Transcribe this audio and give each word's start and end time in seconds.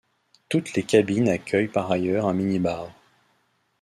Toutes 0.49 0.73
les 0.73 0.81
cabines 0.81 1.29
accueillent 1.29 1.67
par 1.67 1.91
ailleurs 1.91 2.25
un 2.25 2.33
minibar. 2.33 2.89